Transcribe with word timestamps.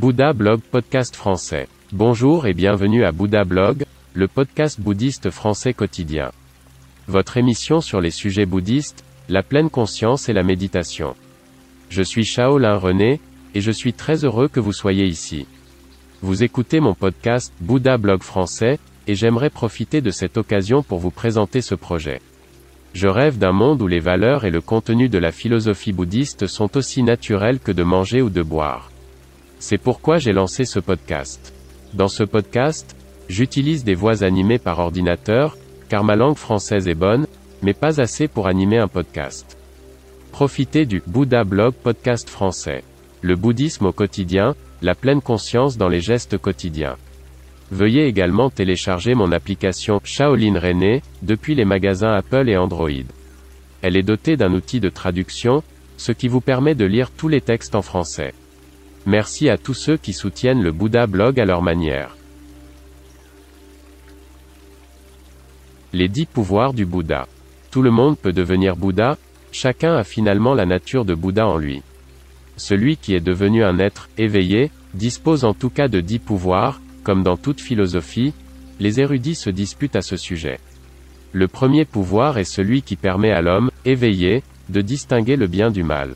Bouddha 0.00 0.32
Blog 0.32 0.62
Podcast 0.62 1.14
Français. 1.14 1.68
Bonjour 1.92 2.46
et 2.46 2.54
bienvenue 2.54 3.04
à 3.04 3.12
Bouddha 3.12 3.44
Blog, 3.44 3.84
le 4.14 4.28
podcast 4.28 4.80
bouddhiste 4.80 5.28
français 5.28 5.74
quotidien. 5.74 6.30
Votre 7.06 7.36
émission 7.36 7.82
sur 7.82 8.00
les 8.00 8.10
sujets 8.10 8.46
bouddhistes, 8.46 9.04
la 9.28 9.42
pleine 9.42 9.68
conscience 9.68 10.30
et 10.30 10.32
la 10.32 10.42
méditation. 10.42 11.14
Je 11.90 12.00
suis 12.00 12.24
Shaolin 12.24 12.78
René, 12.78 13.20
et 13.54 13.60
je 13.60 13.70
suis 13.70 13.92
très 13.92 14.24
heureux 14.24 14.48
que 14.48 14.58
vous 14.58 14.72
soyez 14.72 15.04
ici. 15.04 15.46
Vous 16.22 16.42
écoutez 16.42 16.80
mon 16.80 16.94
podcast 16.94 17.52
Bouddha 17.60 17.98
Blog 17.98 18.22
Français, 18.22 18.78
et 19.06 19.14
j'aimerais 19.14 19.50
profiter 19.50 20.00
de 20.00 20.10
cette 20.10 20.38
occasion 20.38 20.82
pour 20.82 20.98
vous 20.98 21.10
présenter 21.10 21.60
ce 21.60 21.74
projet. 21.74 22.22
Je 22.94 23.06
rêve 23.06 23.36
d'un 23.36 23.52
monde 23.52 23.82
où 23.82 23.86
les 23.86 24.00
valeurs 24.00 24.46
et 24.46 24.50
le 24.50 24.62
contenu 24.62 25.10
de 25.10 25.18
la 25.18 25.30
philosophie 25.30 25.92
bouddhiste 25.92 26.46
sont 26.46 26.74
aussi 26.78 27.02
naturels 27.02 27.60
que 27.60 27.70
de 27.70 27.82
manger 27.82 28.22
ou 28.22 28.30
de 28.30 28.42
boire. 28.42 28.89
C'est 29.60 29.76
pourquoi 29.76 30.16
j'ai 30.16 30.32
lancé 30.32 30.64
ce 30.64 30.80
podcast. 30.80 31.52
Dans 31.92 32.08
ce 32.08 32.24
podcast, 32.24 32.96
j'utilise 33.28 33.84
des 33.84 33.94
voix 33.94 34.24
animées 34.24 34.58
par 34.58 34.78
ordinateur, 34.78 35.58
car 35.90 36.02
ma 36.02 36.16
langue 36.16 36.38
française 36.38 36.88
est 36.88 36.94
bonne, 36.94 37.26
mais 37.60 37.74
pas 37.74 38.00
assez 38.00 38.26
pour 38.26 38.46
animer 38.46 38.78
un 38.78 38.88
podcast. 38.88 39.58
Profitez 40.32 40.86
du 40.86 41.02
Bouddha 41.06 41.44
Blog 41.44 41.74
Podcast 41.74 42.30
français. 42.30 42.82
Le 43.20 43.36
bouddhisme 43.36 43.84
au 43.84 43.92
quotidien, 43.92 44.56
la 44.80 44.94
pleine 44.94 45.20
conscience 45.20 45.76
dans 45.76 45.90
les 45.90 46.00
gestes 46.00 46.38
quotidiens. 46.38 46.96
Veuillez 47.70 48.06
également 48.06 48.48
télécharger 48.48 49.14
mon 49.14 49.30
application 49.30 50.00
Shaolin 50.02 50.58
René, 50.58 51.02
depuis 51.20 51.54
les 51.54 51.66
magasins 51.66 52.14
Apple 52.14 52.48
et 52.48 52.56
Android. 52.56 52.88
Elle 53.82 53.98
est 53.98 54.02
dotée 54.02 54.38
d'un 54.38 54.54
outil 54.54 54.80
de 54.80 54.88
traduction, 54.88 55.62
ce 55.98 56.12
qui 56.12 56.28
vous 56.28 56.40
permet 56.40 56.74
de 56.74 56.86
lire 56.86 57.10
tous 57.10 57.28
les 57.28 57.42
textes 57.42 57.74
en 57.74 57.82
français. 57.82 58.32
Merci 59.06 59.48
à 59.48 59.56
tous 59.56 59.72
ceux 59.72 59.96
qui 59.96 60.12
soutiennent 60.12 60.62
le 60.62 60.72
Bouddha 60.72 61.06
blog 61.06 61.40
à 61.40 61.46
leur 61.46 61.62
manière. 61.62 62.16
Les 65.94 66.08
dix 66.08 66.26
pouvoirs 66.26 66.74
du 66.74 66.84
Bouddha. 66.84 67.26
Tout 67.70 67.80
le 67.80 67.90
monde 67.90 68.18
peut 68.18 68.32
devenir 68.32 68.76
Bouddha, 68.76 69.16
chacun 69.52 69.96
a 69.96 70.04
finalement 70.04 70.54
la 70.54 70.66
nature 70.66 71.06
de 71.06 71.14
Bouddha 71.14 71.46
en 71.46 71.56
lui. 71.56 71.82
Celui 72.58 72.98
qui 72.98 73.14
est 73.14 73.20
devenu 73.20 73.64
un 73.64 73.78
être 73.78 74.10
éveillé, 74.18 74.70
dispose 74.92 75.44
en 75.44 75.54
tout 75.54 75.70
cas 75.70 75.88
de 75.88 76.00
dix 76.00 76.18
pouvoirs, 76.18 76.80
comme 77.02 77.22
dans 77.22 77.38
toute 77.38 77.62
philosophie, 77.62 78.34
les 78.80 79.00
érudits 79.00 79.34
se 79.34 79.48
disputent 79.48 79.96
à 79.96 80.02
ce 80.02 80.18
sujet. 80.18 80.60
Le 81.32 81.48
premier 81.48 81.86
pouvoir 81.86 82.36
est 82.36 82.44
celui 82.44 82.82
qui 82.82 82.96
permet 82.96 83.30
à 83.30 83.40
l'homme, 83.40 83.70
éveillé, 83.86 84.42
de 84.68 84.82
distinguer 84.82 85.36
le 85.36 85.46
bien 85.46 85.70
du 85.70 85.84
mal. 85.84 86.14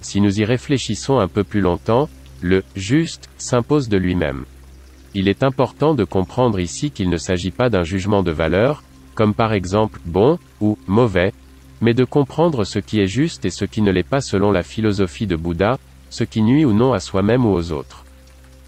Si 0.00 0.20
nous 0.20 0.40
y 0.40 0.44
réfléchissons 0.44 1.18
un 1.18 1.28
peu 1.28 1.44
plus 1.44 1.60
longtemps, 1.60 2.08
le 2.40 2.62
juste 2.76 3.28
s'impose 3.38 3.88
de 3.88 3.96
lui-même. 3.96 4.44
Il 5.14 5.28
est 5.28 5.42
important 5.42 5.94
de 5.94 6.04
comprendre 6.04 6.60
ici 6.60 6.90
qu'il 6.90 7.10
ne 7.10 7.16
s'agit 7.16 7.50
pas 7.50 7.70
d'un 7.70 7.82
jugement 7.82 8.22
de 8.22 8.30
valeur, 8.30 8.82
comme 9.14 9.34
par 9.34 9.52
exemple 9.52 9.98
bon 10.04 10.38
ou 10.60 10.78
mauvais, 10.86 11.32
mais 11.80 11.94
de 11.94 12.04
comprendre 12.04 12.64
ce 12.64 12.78
qui 12.78 13.00
est 13.00 13.06
juste 13.06 13.44
et 13.44 13.50
ce 13.50 13.64
qui 13.64 13.82
ne 13.82 13.90
l'est 13.90 14.08
pas 14.08 14.20
selon 14.20 14.52
la 14.52 14.62
philosophie 14.62 15.26
de 15.26 15.36
Bouddha, 15.36 15.78
ce 16.10 16.24
qui 16.24 16.42
nuit 16.42 16.64
ou 16.64 16.72
non 16.72 16.92
à 16.92 17.00
soi-même 17.00 17.44
ou 17.44 17.52
aux 17.52 17.72
autres. 17.72 18.04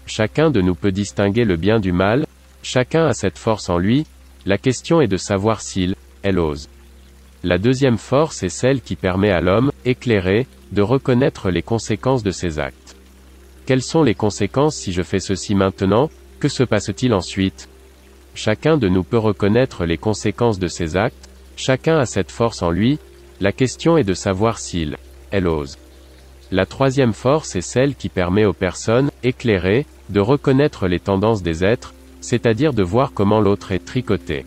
Chacun 0.05 0.51
de 0.51 0.61
nous 0.61 0.75
peut 0.75 0.91
distinguer 0.91 1.45
le 1.45 1.55
bien 1.55 1.79
du 1.79 1.91
mal, 1.91 2.25
chacun 2.63 3.05
a 3.05 3.13
cette 3.13 3.37
force 3.37 3.69
en 3.69 3.77
lui, 3.77 4.05
la 4.45 4.57
question 4.57 5.01
est 5.01 5.07
de 5.07 5.17
savoir 5.17 5.61
s'il, 5.61 5.95
elle 6.23 6.39
ose. 6.39 6.67
La 7.43 7.57
deuxième 7.57 7.97
force 7.97 8.43
est 8.43 8.49
celle 8.49 8.81
qui 8.81 8.95
permet 8.95 9.31
à 9.31 9.41
l'homme, 9.41 9.71
éclairé, 9.83 10.45
de 10.71 10.83
reconnaître 10.83 11.49
les 11.49 11.63
conséquences 11.63 12.21
de 12.21 12.29
ses 12.29 12.59
actes. 12.59 12.95
Quelles 13.65 13.81
sont 13.81 14.03
les 14.03 14.13
conséquences 14.13 14.75
si 14.75 14.91
je 14.91 15.01
fais 15.01 15.19
ceci 15.19 15.55
maintenant, 15.55 16.11
que 16.39 16.47
se 16.47 16.63
passe-t-il 16.63 17.13
ensuite? 17.13 17.67
Chacun 18.35 18.77
de 18.77 18.87
nous 18.87 19.03
peut 19.03 19.17
reconnaître 19.17 19.85
les 19.85 19.97
conséquences 19.97 20.59
de 20.59 20.67
ses 20.67 20.97
actes, 20.97 21.29
chacun 21.55 21.97
a 21.97 22.05
cette 22.05 22.31
force 22.31 22.61
en 22.61 22.69
lui, 22.69 22.99
la 23.39 23.51
question 23.51 23.97
est 23.97 24.03
de 24.03 24.13
savoir 24.13 24.59
s'il, 24.59 24.97
elle 25.31 25.47
ose. 25.47 25.79
La 26.51 26.67
troisième 26.67 27.13
force 27.13 27.55
est 27.55 27.61
celle 27.61 27.95
qui 27.95 28.09
permet 28.09 28.45
aux 28.45 28.53
personnes, 28.53 29.09
éclairées, 29.23 29.87
de 30.09 30.19
reconnaître 30.19 30.87
les 30.87 30.99
tendances 30.99 31.41
des 31.41 31.63
êtres, 31.63 31.93
c'est-à-dire 32.19 32.73
de 32.73 32.83
voir 32.83 33.13
comment 33.13 33.39
l'autre 33.39 33.71
est 33.71 33.83
tricoté. 33.83 34.45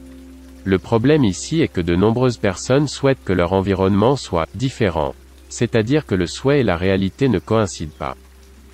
Le 0.64 0.78
problème 0.78 1.24
ici 1.24 1.60
est 1.60 1.68
que 1.68 1.82
de 1.82 1.94
nombreuses 1.94 2.38
personnes 2.38 2.88
souhaitent 2.88 3.22
que 3.22 3.34
leur 3.34 3.52
environnement 3.52 4.16
soit 4.16 4.48
différent, 4.54 5.14
c'est-à-dire 5.50 6.06
que 6.06 6.14
le 6.14 6.26
souhait 6.26 6.60
et 6.60 6.64
la 6.64 6.78
réalité 6.78 7.28
ne 7.28 7.38
coïncident 7.38 7.92
pas. 7.98 8.16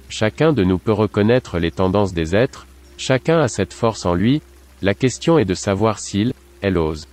Chacun 0.09 0.53
de 0.53 0.63
nous 0.63 0.79
peut 0.79 0.93
reconnaître 0.93 1.59
les 1.59 1.73
tendances 1.73 2.15
des 2.15 2.37
êtres, 2.37 2.67
chacun 2.97 3.41
a 3.41 3.49
cette 3.49 3.73
force 3.73 4.07
en 4.07 4.15
lui, 4.15 4.41
la 4.83 4.95
question 4.95 5.39
est 5.39 5.45
de 5.45 5.55
savoir 5.55 5.99
s'il, 5.99 6.33
elle 6.63 6.79
ose. 6.79 7.09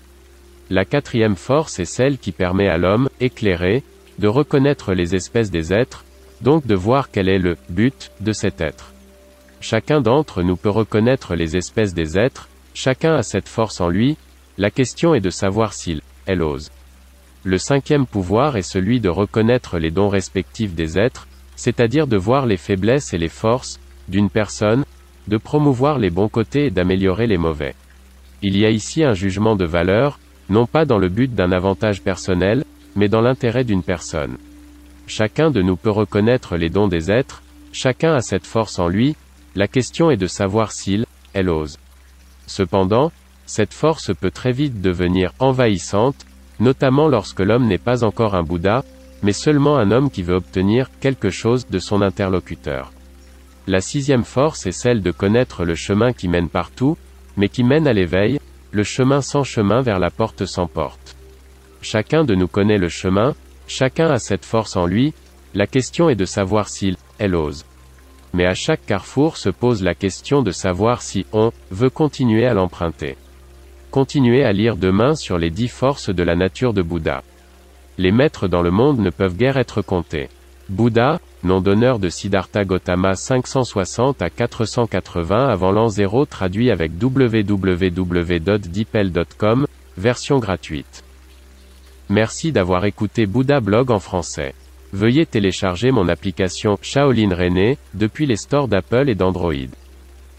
La 0.69 0.85
quatrième 0.85 1.35
force 1.35 1.79
est 1.79 1.85
celle 1.85 2.19
qui 2.19 2.31
permet 2.31 2.67
à 2.67 2.77
l'homme, 2.77 3.09
éclairé, 3.19 3.83
de 4.19 4.27
reconnaître 4.27 4.93
les 4.93 5.15
espèces 5.15 5.49
des 5.49 5.73
êtres, 5.73 6.05
donc 6.41 6.67
de 6.67 6.75
voir 6.75 7.09
quel 7.09 7.29
est 7.29 7.39
le 7.39 7.55
but 7.69 8.11
de 8.19 8.31
cet 8.31 8.61
être. 8.61 8.91
Chacun 9.59 10.01
d'entre 10.01 10.43
nous 10.43 10.55
peut 10.55 10.69
reconnaître 10.69 11.35
les 11.35 11.57
espèces 11.57 11.93
des 11.95 12.17
êtres, 12.17 12.47
chacun 12.73 13.15
a 13.15 13.23
cette 13.23 13.49
force 13.49 13.81
en 13.81 13.89
lui, 13.89 14.17
la 14.57 14.71
question 14.71 15.13
est 15.13 15.19
de 15.21 15.29
savoir 15.29 15.73
s'il, 15.73 16.01
elle 16.25 16.41
ose. 16.41 16.69
Le 17.43 17.57
cinquième 17.57 18.05
pouvoir 18.05 18.57
est 18.57 18.61
celui 18.61 18.99
de 18.99 19.09
reconnaître 19.09 19.77
les 19.77 19.91
dons 19.91 20.09
respectifs 20.09 20.73
des 20.73 20.97
êtres, 20.97 21.27
c'est-à-dire 21.55 22.07
de 22.07 22.17
voir 22.17 22.45
les 22.45 22.57
faiblesses 22.57 23.13
et 23.13 23.17
les 23.17 23.29
forces, 23.29 23.79
d'une 24.07 24.29
personne, 24.29 24.83
de 25.27 25.37
promouvoir 25.37 25.99
les 25.99 26.09
bons 26.09 26.29
côtés 26.29 26.65
et 26.65 26.71
d'améliorer 26.71 27.27
les 27.27 27.37
mauvais. 27.37 27.75
Il 28.41 28.57
y 28.57 28.65
a 28.65 28.69
ici 28.69 29.03
un 29.03 29.13
jugement 29.13 29.55
de 29.55 29.65
valeur, 29.65 30.19
non 30.49 30.65
pas 30.65 30.85
dans 30.85 30.97
le 30.97 31.09
but 31.09 31.33
d'un 31.33 31.51
avantage 31.51 32.01
personnel, 32.01 32.63
mais 32.95 33.09
dans 33.09 33.21
l'intérêt 33.21 33.63
d'une 33.63 33.83
personne. 33.83 34.37
Chacun 35.05 35.51
de 35.51 35.61
nous 35.61 35.75
peut 35.75 35.91
reconnaître 35.91 36.57
les 36.57 36.69
dons 36.69 36.87
des 36.87 37.11
êtres, 37.11 37.43
chacun 37.71 38.13
a 38.13 38.21
cette 38.21 38.45
force 38.45 38.79
en 38.79 38.87
lui, 38.87 39.15
la 39.55 39.67
question 39.67 40.11
est 40.11 40.17
de 40.17 40.27
savoir 40.27 40.71
s'il, 40.71 41.05
elle 41.33 41.49
ose. 41.49 41.77
Cependant, 42.45 43.11
cette 43.47 43.73
force 43.73 44.11
peut 44.13 44.29
très 44.29 44.51
vite 44.51 44.81
devenir 44.81 45.33
envahissante, 45.39 46.27
notamment 46.59 47.07
lorsque 47.07 47.39
l'homme 47.39 47.65
n'est 47.65 47.79
pas 47.79 48.03
encore 48.03 48.35
un 48.35 48.43
Bouddha, 48.43 48.83
mais 49.23 49.33
seulement 49.33 49.77
un 49.77 49.89
homme 49.89 50.11
qui 50.11 50.21
veut 50.21 50.35
obtenir 50.35 50.91
quelque 50.99 51.31
chose 51.31 51.67
de 51.67 51.79
son 51.79 52.03
interlocuteur. 52.03 52.91
La 53.65 53.81
sixième 53.81 54.23
force 54.23 54.67
est 54.67 54.71
celle 54.71 55.01
de 55.01 55.11
connaître 55.11 55.65
le 55.65 55.73
chemin 55.73 56.13
qui 56.13 56.27
mène 56.27 56.49
partout, 56.49 56.97
mais 57.35 57.49
qui 57.49 57.63
mène 57.63 57.87
à 57.87 57.93
l'éveil, 57.93 58.39
le 58.71 58.83
chemin 58.83 59.21
sans 59.21 59.43
chemin 59.43 59.81
vers 59.81 59.97
la 59.97 60.11
porte 60.11 60.45
sans 60.45 60.67
porte. 60.67 61.15
Chacun 61.81 62.23
de 62.23 62.35
nous 62.35 62.47
connaît 62.47 62.77
le 62.77 62.89
chemin, 62.89 63.33
chacun 63.67 64.11
a 64.11 64.19
cette 64.19 64.45
force 64.45 64.75
en 64.75 64.85
lui, 64.85 65.13
la 65.55 65.65
question 65.65 66.09
est 66.09 66.15
de 66.15 66.25
savoir 66.25 66.69
s'il, 66.69 66.97
elle 67.17 67.33
ose 67.33 67.65
mais 68.33 68.45
à 68.45 68.53
chaque 68.53 68.85
carrefour 68.85 69.37
se 69.37 69.49
pose 69.49 69.81
la 69.81 69.95
question 69.95 70.41
de 70.43 70.51
savoir 70.51 71.01
si 71.01 71.25
on 71.33 71.51
veut 71.71 71.89
continuer 71.89 72.45
à 72.45 72.53
l'emprunter. 72.53 73.17
Continuez 73.91 74.43
à 74.43 74.51
lire 74.51 74.75
demain 74.75 75.15
sur 75.15 75.37
les 75.37 75.49
dix 75.49 75.69
forces 75.69 76.09
de 76.09 76.23
la 76.23 76.35
nature 76.35 76.73
de 76.73 76.81
Bouddha. 76.81 77.23
Les 77.97 78.11
maîtres 78.11 78.47
dans 78.47 78.61
le 78.61 78.71
monde 78.71 78.99
ne 78.99 79.09
peuvent 79.09 79.37
guère 79.37 79.57
être 79.57 79.81
comptés. 79.81 80.29
Bouddha, 80.69 81.19
nom 81.43 81.61
d'honneur 81.61 81.97
de 81.97 82.09
Siddhartha 82.09 82.65
Gautama 82.65 83.15
560 83.15 84.21
à 84.21 84.29
480 84.29 85.47
avant 85.47 85.71
l'an 85.71 85.87
0 85.87 86.25
traduit 86.25 86.69
avec 86.69 86.91
www.dipel.com, 87.01 87.97
version 89.97 90.39
gratuite. 90.39 91.03
Merci 92.09 92.51
d'avoir 92.51 92.83
écouté 92.85 93.25
Bouddha 93.25 93.61
Blog 93.61 93.89
en 93.91 93.99
français. 93.99 94.53
Veuillez 94.93 95.25
télécharger 95.25 95.91
mon 95.91 96.07
application 96.09 96.77
Shaolin 96.81 97.33
René 97.33 97.77
depuis 97.93 98.25
les 98.25 98.37
stores 98.37 98.67
d'Apple 98.67 99.09
et 99.09 99.15
d'Android. 99.15 99.53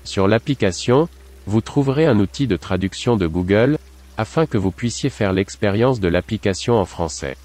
Sur 0.05 0.29
l'application, 0.29 1.09
vous 1.49 1.63
trouverez 1.63 2.05
un 2.05 2.19
outil 2.19 2.47
de 2.47 2.59
traduction 2.59 3.17
de 3.17 3.27
Google, 3.27 3.79
afin 4.19 4.45
que 4.45 4.59
vous 4.59 4.71
puissiez 4.71 5.09
faire 5.09 5.33
l'expérience 5.33 5.99
de 5.99 6.07
l'application 6.07 6.75
en 6.75 6.85
français. 6.85 7.39